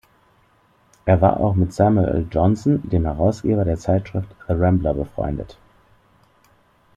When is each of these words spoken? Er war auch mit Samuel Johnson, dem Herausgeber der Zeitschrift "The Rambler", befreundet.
Er 1.05 1.21
war 1.21 1.39
auch 1.39 1.53
mit 1.53 1.73
Samuel 1.73 2.25
Johnson, 2.31 2.81
dem 2.89 3.05
Herausgeber 3.05 3.65
der 3.65 3.77
Zeitschrift 3.77 4.29
"The 4.47 4.53
Rambler", 4.53 4.95
befreundet. 4.95 5.59